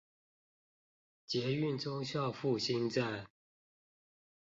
[1.27, 3.29] 捷運忠孝復興站